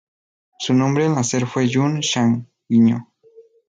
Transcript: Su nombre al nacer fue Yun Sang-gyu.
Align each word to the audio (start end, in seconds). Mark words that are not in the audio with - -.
Su 0.57 0.73
nombre 0.73 1.05
al 1.05 1.13
nacer 1.13 1.45
fue 1.45 1.67
Yun 1.69 2.01
Sang-gyu. 2.01 3.05